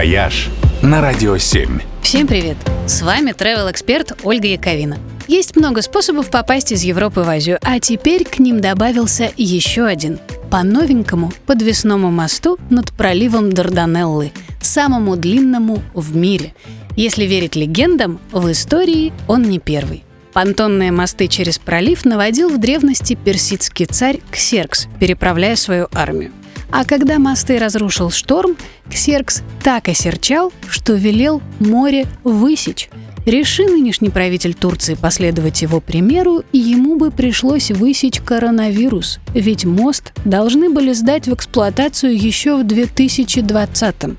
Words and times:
«Вояж» 0.00 0.48
на 0.80 1.02
Радио 1.02 1.36
7. 1.36 1.78
Всем 2.00 2.26
привет! 2.26 2.56
С 2.86 3.02
вами 3.02 3.32
travel 3.32 3.70
эксперт 3.70 4.18
Ольга 4.22 4.48
Яковина. 4.48 4.96
Есть 5.28 5.56
много 5.56 5.82
способов 5.82 6.30
попасть 6.30 6.72
из 6.72 6.82
Европы 6.84 7.20
в 7.20 7.28
Азию, 7.28 7.58
а 7.60 7.78
теперь 7.80 8.24
к 8.24 8.38
ним 8.38 8.62
добавился 8.62 9.30
еще 9.36 9.84
один. 9.84 10.18
По 10.50 10.62
новенькому 10.62 11.34
подвесному 11.44 12.10
мосту 12.10 12.58
над 12.70 12.92
проливом 12.92 13.52
Дарданеллы, 13.52 14.32
самому 14.62 15.16
длинному 15.16 15.82
в 15.92 16.16
мире. 16.16 16.54
Если 16.96 17.24
верить 17.24 17.54
легендам, 17.54 18.20
в 18.32 18.50
истории 18.50 19.12
он 19.28 19.42
не 19.42 19.58
первый. 19.58 20.02
Понтонные 20.32 20.92
мосты 20.92 21.28
через 21.28 21.58
пролив 21.58 22.06
наводил 22.06 22.48
в 22.48 22.58
древности 22.58 23.18
персидский 23.22 23.84
царь 23.84 24.20
Ксеркс, 24.30 24.88
переправляя 24.98 25.56
свою 25.56 25.88
армию. 25.92 26.32
А 26.70 26.84
когда 26.84 27.18
мосты 27.18 27.58
разрушил 27.58 28.10
шторм, 28.10 28.56
Ксеркс 28.88 29.42
так 29.62 29.88
осерчал, 29.88 30.52
что 30.68 30.94
велел 30.94 31.42
море 31.58 32.06
высечь. 32.24 32.90
Реши 33.26 33.64
нынешний 33.64 34.08
правитель 34.08 34.54
Турции 34.54 34.94
последовать 34.94 35.60
его 35.60 35.80
примеру, 35.80 36.42
ему 36.52 36.96
бы 36.96 37.10
пришлось 37.10 37.70
высечь 37.70 38.20
коронавирус, 38.20 39.18
ведь 39.34 39.66
мост 39.66 40.12
должны 40.24 40.70
были 40.70 40.94
сдать 40.94 41.26
в 41.26 41.34
эксплуатацию 41.34 42.16
еще 42.16 42.56
в 42.56 42.66
2020 42.66 43.94
-м. 43.96 44.16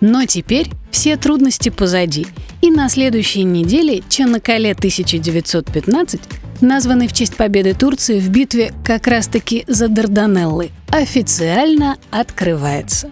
Но 0.00 0.24
теперь 0.26 0.70
все 0.90 1.16
трудности 1.16 1.70
позади, 1.70 2.26
и 2.60 2.70
на 2.70 2.88
следующей 2.88 3.42
неделе 3.42 4.02
Чанакале 4.08 4.74
1915 4.74 6.20
названный 6.60 7.08
в 7.08 7.12
честь 7.12 7.36
победы 7.36 7.74
Турции 7.74 8.20
в 8.20 8.28
битве 8.28 8.72
как 8.84 9.06
раз-таки 9.06 9.64
за 9.66 9.88
Дарданеллы, 9.88 10.70
официально 10.88 11.96
открывается. 12.10 13.10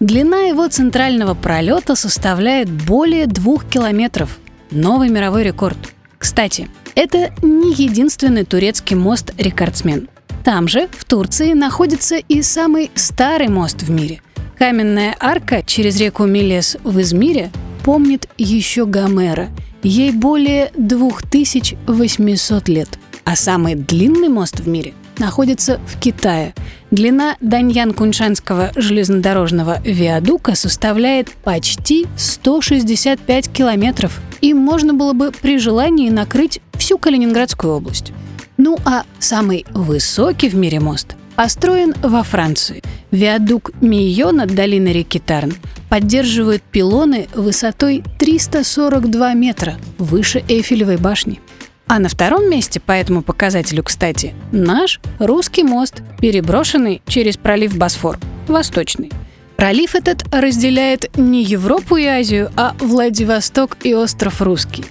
Длина 0.00 0.40
его 0.40 0.68
центрального 0.68 1.34
пролета 1.34 1.94
составляет 1.94 2.70
более 2.70 3.26
двух 3.26 3.64
километров. 3.64 4.38
Новый 4.70 5.08
мировой 5.08 5.42
рекорд. 5.42 5.78
Кстати, 6.18 6.68
это 6.94 7.30
не 7.42 7.72
единственный 7.72 8.44
турецкий 8.44 8.96
мост-рекордсмен. 8.96 10.08
Там 10.44 10.68
же, 10.68 10.88
в 10.92 11.04
Турции, 11.04 11.54
находится 11.54 12.16
и 12.16 12.42
самый 12.42 12.90
старый 12.94 13.48
мост 13.48 13.82
в 13.82 13.90
мире. 13.90 14.20
Каменная 14.58 15.16
арка 15.18 15.62
через 15.62 15.98
реку 16.00 16.24
Милес 16.24 16.76
в 16.82 17.00
Измире 17.00 17.50
помнит 17.86 18.28
еще 18.36 18.84
Гомера– 18.84 19.48
Ей 19.86 20.10
более 20.10 20.72
2800 20.76 22.68
лет. 22.68 22.98
А 23.22 23.36
самый 23.36 23.76
длинный 23.76 24.28
мост 24.28 24.58
в 24.58 24.66
мире 24.66 24.94
находится 25.18 25.78
в 25.86 26.00
Китае. 26.00 26.54
Длина 26.90 27.36
Даньян-Куншанского 27.40 28.72
железнодорожного 28.74 29.80
виадука 29.84 30.56
составляет 30.56 31.30
почти 31.44 32.08
165 32.16 33.48
километров. 33.48 34.20
Им 34.40 34.56
можно 34.56 34.92
было 34.92 35.12
бы 35.12 35.30
при 35.30 35.58
желании 35.58 36.10
накрыть 36.10 36.60
всю 36.72 36.98
Калининградскую 36.98 37.72
область. 37.72 38.12
Ну 38.56 38.76
а 38.84 39.04
самый 39.20 39.66
высокий 39.70 40.48
в 40.48 40.56
мире 40.56 40.80
мост 40.80 41.14
построен 41.36 41.94
во 42.02 42.22
Франции. 42.22 42.82
Виадук 43.10 43.70
Мийо 43.80 44.32
над 44.32 44.54
долиной 44.54 44.92
реки 44.92 45.18
Тарн 45.18 45.54
поддерживают 45.88 46.62
пилоны 46.62 47.28
высотой 47.34 48.02
342 48.18 49.34
метра 49.34 49.76
выше 49.98 50.42
Эйфелевой 50.48 50.96
башни. 50.96 51.40
А 51.86 52.00
на 52.00 52.08
втором 52.08 52.50
месте 52.50 52.80
по 52.80 52.92
этому 52.92 53.22
показателю, 53.22 53.84
кстати, 53.84 54.34
наш 54.50 55.00
русский 55.20 55.62
мост, 55.62 56.02
переброшенный 56.20 57.00
через 57.06 57.36
пролив 57.36 57.76
Босфор, 57.76 58.18
восточный. 58.48 59.12
Пролив 59.56 59.94
этот 59.94 60.24
разделяет 60.34 61.16
не 61.16 61.42
Европу 61.44 61.96
и 61.96 62.04
Азию, 62.04 62.50
а 62.56 62.74
Владивосток 62.80 63.76
и 63.84 63.94
остров 63.94 64.42
Русский. 64.42 64.84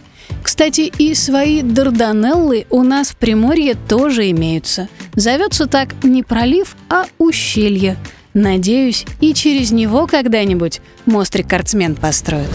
Кстати, 0.56 0.90
и 0.98 1.14
свои 1.16 1.62
Дарданеллы 1.62 2.66
у 2.70 2.82
нас 2.84 3.10
в 3.10 3.18
Приморье 3.18 3.76
тоже 3.76 4.32
имеются. 4.32 4.88
Зовется 5.14 5.66
так 5.68 6.02
не 6.02 6.24
пролив, 6.24 6.78
а 6.90 7.08
ущелье– 7.18 7.98
Надеюсь, 8.34 9.06
и 9.22 9.34
через 9.34 9.72
него 9.72 10.08
когда-нибудь 10.08 10.82
мост-рекордсмен 11.06 11.96
построят. 11.96 12.50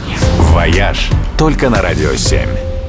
«Вояж» 0.52 1.08
только 1.38 1.70
на 1.70 1.80
«Радио 1.80 2.10
7». 2.10 2.79